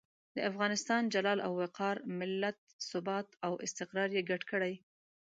[0.35, 2.57] د افغانستان جلال او وقار، ملت
[2.89, 4.73] ثبات او استقرار یې ګډ کړي.